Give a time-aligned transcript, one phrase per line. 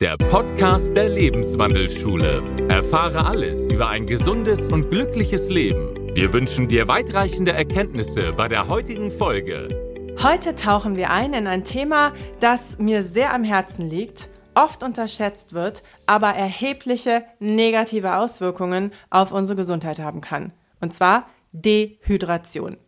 [0.00, 2.42] der Podcast der Lebenswandelschule.
[2.70, 5.94] Erfahre alles über ein gesundes und glückliches Leben.
[6.14, 9.68] Wir wünschen dir weitreichende Erkenntnisse bei der heutigen Folge.
[10.22, 15.52] Heute tauchen wir ein in ein Thema, das mir sehr am Herzen liegt, oft unterschätzt
[15.52, 20.54] wird, aber erhebliche negative Auswirkungen auf unsere Gesundheit haben kann.
[20.80, 22.78] Und zwar Dehydration.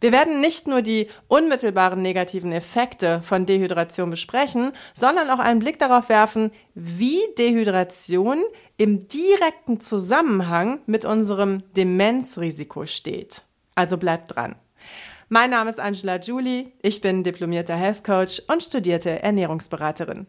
[0.00, 5.78] Wir werden nicht nur die unmittelbaren negativen Effekte von Dehydration besprechen, sondern auch einen Blick
[5.78, 8.42] darauf werfen, wie Dehydration
[8.78, 13.42] im direkten Zusammenhang mit unserem Demenzrisiko steht.
[13.74, 14.56] Also bleibt dran.
[15.28, 20.26] Mein Name ist Angela Julie, ich bin diplomierter Health Coach und studierte Ernährungsberaterin.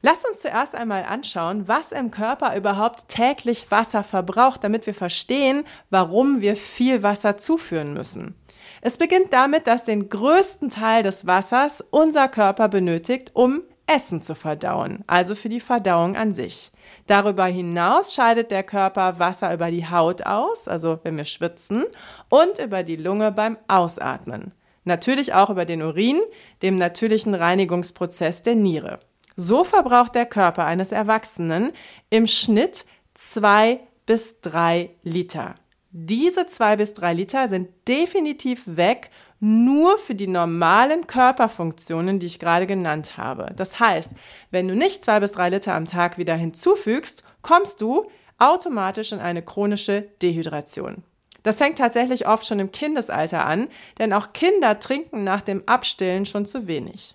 [0.00, 5.64] Lasst uns zuerst einmal anschauen, was im Körper überhaupt täglich Wasser verbraucht, damit wir verstehen,
[5.90, 8.36] warum wir viel Wasser zuführen müssen.
[8.80, 14.34] Es beginnt damit, dass den größten Teil des Wassers unser Körper benötigt, um Essen zu
[14.34, 16.72] verdauen, also für die Verdauung an sich.
[17.06, 21.84] Darüber hinaus scheidet der Körper Wasser über die Haut aus, also wenn wir schwitzen,
[22.28, 24.52] und über die Lunge beim Ausatmen.
[24.84, 26.20] Natürlich auch über den Urin,
[26.62, 29.00] dem natürlichen Reinigungsprozess der Niere.
[29.36, 31.72] So verbraucht der Körper eines Erwachsenen
[32.10, 35.56] im Schnitt zwei bis drei Liter.
[35.98, 39.08] Diese zwei bis drei Liter sind definitiv weg,
[39.40, 43.54] nur für die normalen Körperfunktionen, die ich gerade genannt habe.
[43.56, 44.12] Das heißt,
[44.50, 49.20] wenn du nicht zwei bis drei Liter am Tag wieder hinzufügst, kommst du automatisch in
[49.20, 51.02] eine chronische Dehydration.
[51.44, 56.26] Das fängt tatsächlich oft schon im Kindesalter an, denn auch Kinder trinken nach dem Abstillen
[56.26, 57.14] schon zu wenig.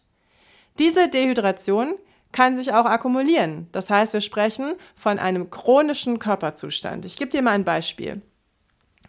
[0.79, 1.93] Diese Dehydration
[2.31, 3.67] kann sich auch akkumulieren.
[3.73, 7.05] Das heißt, wir sprechen von einem chronischen Körperzustand.
[7.05, 8.23] Ich gebe dir mal ein Beispiel.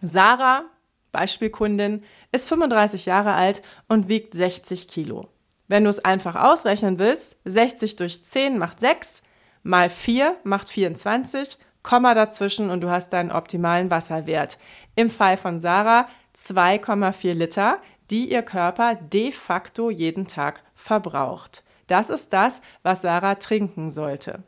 [0.02, 0.64] Sarah,
[1.12, 5.28] Beispielkundin, ist 35 Jahre alt und wiegt 60 Kilo.
[5.68, 9.22] Wenn du es einfach ausrechnen willst, 60 durch 10 macht 6,
[9.62, 14.58] mal 4 macht 24, Komma dazwischen und du hast deinen optimalen Wasserwert.
[14.94, 17.78] Im Fall von Sarah 2,4 Liter,
[18.10, 21.62] die ihr Körper de facto jeden Tag verbraucht.
[21.86, 24.42] Das ist das, was Sarah trinken sollte.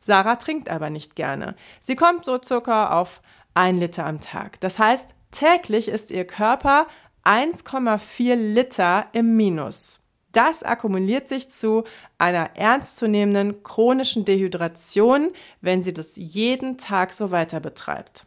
[0.00, 1.54] Sarah trinkt aber nicht gerne.
[1.80, 3.22] Sie kommt so circa auf
[3.54, 4.60] ein Liter am Tag.
[4.60, 6.86] Das heißt, täglich ist ihr Körper
[7.24, 10.00] 1,4 Liter im Minus.
[10.32, 11.84] Das akkumuliert sich zu
[12.16, 15.30] einer ernstzunehmenden chronischen Dehydration,
[15.60, 18.24] wenn sie das jeden Tag so weiter betreibt.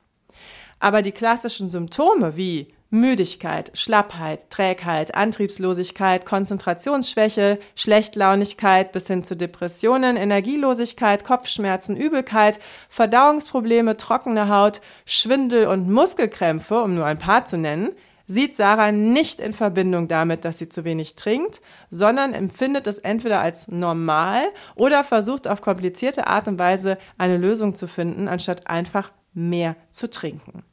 [0.80, 10.16] Aber die klassischen Symptome wie Müdigkeit, Schlappheit, Trägheit, Antriebslosigkeit, Konzentrationsschwäche, Schlechtlaunigkeit bis hin zu Depressionen,
[10.16, 17.92] Energielosigkeit, Kopfschmerzen, Übelkeit, Verdauungsprobleme, trockene Haut, Schwindel und Muskelkrämpfe, um nur ein paar zu nennen,
[18.28, 21.62] sieht Sarah nicht in Verbindung damit, dass sie zu wenig trinkt,
[21.92, 24.44] sondern empfindet es entweder als normal
[24.76, 30.10] oder versucht auf komplizierte Art und Weise eine Lösung zu finden, anstatt einfach mehr zu
[30.10, 30.64] trinken.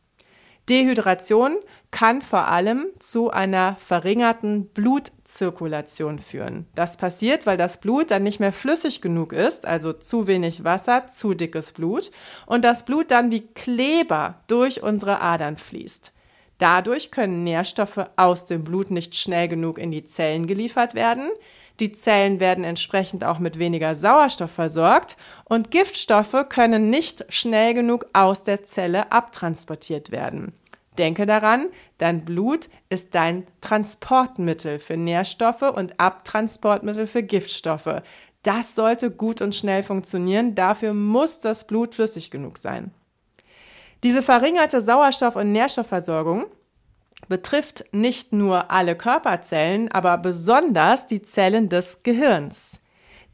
[0.68, 1.56] Dehydration
[1.90, 6.66] kann vor allem zu einer verringerten Blutzirkulation führen.
[6.74, 11.08] Das passiert, weil das Blut dann nicht mehr flüssig genug ist, also zu wenig Wasser,
[11.08, 12.10] zu dickes Blut,
[12.46, 16.12] und das Blut dann wie Kleber durch unsere Adern fließt.
[16.58, 21.28] Dadurch können Nährstoffe aus dem Blut nicht schnell genug in die Zellen geliefert werden.
[21.80, 28.06] Die Zellen werden entsprechend auch mit weniger Sauerstoff versorgt und Giftstoffe können nicht schnell genug
[28.12, 30.52] aus der Zelle abtransportiert werden.
[30.98, 31.68] Denke daran,
[31.98, 38.02] dein Blut ist dein Transportmittel für Nährstoffe und Abtransportmittel für Giftstoffe.
[38.42, 40.54] Das sollte gut und schnell funktionieren.
[40.54, 42.92] Dafür muss das Blut flüssig genug sein.
[44.02, 46.46] Diese verringerte Sauerstoff- und Nährstoffversorgung
[47.28, 52.78] betrifft nicht nur alle Körperzellen, aber besonders die Zellen des Gehirns.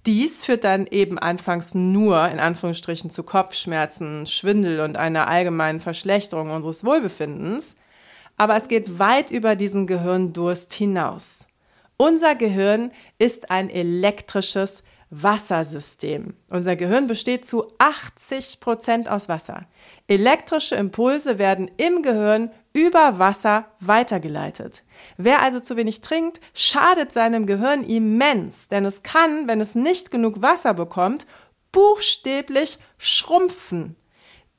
[0.07, 6.51] Dies führt dann eben anfangs nur in Anführungsstrichen zu Kopfschmerzen, Schwindel und einer allgemeinen Verschlechterung
[6.51, 7.77] unseres Wohlbefindens,
[8.37, 11.49] aber es geht weit über diesen Gehirndurst hinaus.
[11.97, 16.35] Unser Gehirn ist ein elektrisches Wassersystem.
[16.51, 19.67] Unser Gehirn besteht zu 80 Prozent aus Wasser.
[20.07, 24.85] Elektrische Impulse werden im Gehirn über Wasser weitergeleitet.
[25.17, 30.11] Wer also zu wenig trinkt, schadet seinem Gehirn immens, denn es kann, wenn es nicht
[30.11, 31.27] genug Wasser bekommt,
[31.73, 33.97] buchstäblich schrumpfen.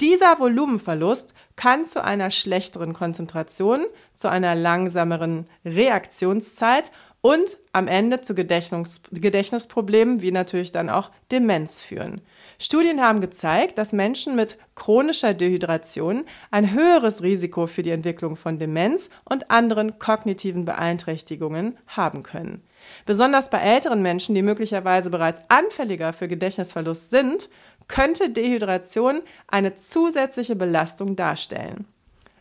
[0.01, 6.91] Dieser Volumenverlust kann zu einer schlechteren Konzentration, zu einer langsameren Reaktionszeit
[7.21, 12.21] und am Ende zu Gedächtnis Gedächtnisproblemen wie natürlich dann auch Demenz führen.
[12.61, 18.59] Studien haben gezeigt, dass Menschen mit chronischer Dehydration ein höheres Risiko für die Entwicklung von
[18.59, 22.61] Demenz und anderen kognitiven Beeinträchtigungen haben können.
[23.05, 27.49] Besonders bei älteren Menschen, die möglicherweise bereits anfälliger für Gedächtnisverlust sind,
[27.87, 31.85] könnte Dehydration eine zusätzliche Belastung darstellen.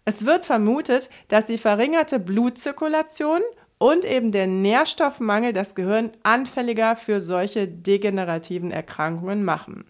[0.05, 3.43] Es wird vermutet, dass die verringerte Blutzirkulation
[3.79, 9.85] und eben der Nährstoffmangel das Gehirn anfälliger für solche degenerativen Erkrankungen machen.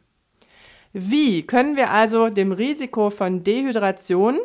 [0.92, 4.38] Wie können wir also dem Risiko von Dehydration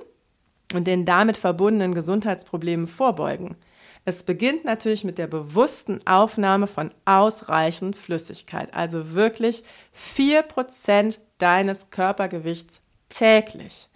[0.74, 3.56] und den damit verbundenen Gesundheitsproblemen vorbeugen?
[4.06, 9.63] Es beginnt natürlich mit der bewussten Aufnahme von ausreichend Flüssigkeit, also wirklich
[9.98, 13.88] 4% deines Körpergewichts täglich.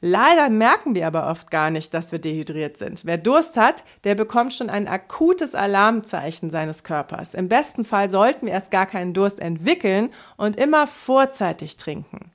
[0.00, 3.04] Leider merken wir aber oft gar nicht, dass wir dehydriert sind.
[3.04, 7.34] Wer Durst hat, der bekommt schon ein akutes Alarmzeichen seines Körpers.
[7.34, 12.30] Im besten Fall sollten wir erst gar keinen Durst entwickeln und immer vorzeitig trinken.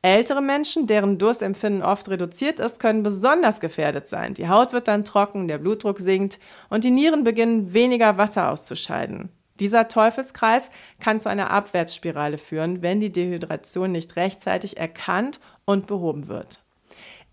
[0.00, 4.34] Ältere Menschen, deren Durstempfinden oft reduziert ist, können besonders gefährdet sein.
[4.34, 9.30] Die Haut wird dann trocken, der Blutdruck sinkt und die Nieren beginnen weniger Wasser auszuscheiden.
[9.60, 10.70] Dieser Teufelskreis
[11.00, 16.63] kann zu einer Abwärtsspirale führen, wenn die Dehydration nicht rechtzeitig erkannt und behoben wird.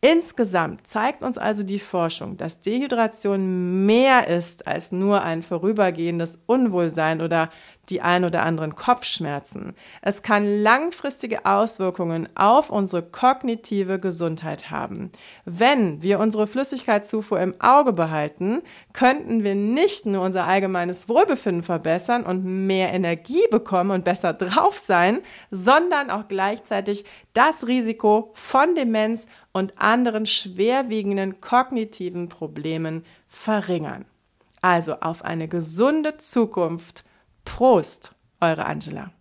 [0.03, 7.21] Insgesamt zeigt uns also die Forschung, dass Dehydration mehr ist als nur ein vorübergehendes Unwohlsein
[7.21, 7.51] oder
[7.89, 9.73] die ein oder anderen Kopfschmerzen.
[10.01, 15.11] Es kann langfristige Auswirkungen auf unsere kognitive Gesundheit haben.
[15.45, 18.61] Wenn wir unsere Flüssigkeitszufuhr im Auge behalten,
[18.93, 24.77] könnten wir nicht nur unser allgemeines Wohlbefinden verbessern und mehr Energie bekommen und besser drauf
[24.77, 25.19] sein,
[25.49, 34.05] sondern auch gleichzeitig das Risiko von Demenz und anderen schwerwiegenden kognitiven Problemen verringern.
[34.61, 37.03] Also auf eine gesunde Zukunft
[37.45, 39.11] Prost, eure Angela.